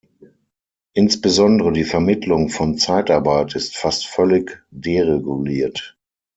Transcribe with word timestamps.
Insbesondere 0.93 1.71
die 1.71 1.83
Vermittlung 1.83 2.49
von 2.49 2.75
Zeitarbeit 2.79 3.53
ist 3.53 3.77
fast 3.77 4.07
völlig 4.07 4.65
dereguliert. 4.71 5.95